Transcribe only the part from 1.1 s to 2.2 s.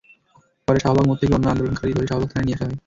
থেকে অন্য আন্দোলনকারী ধরে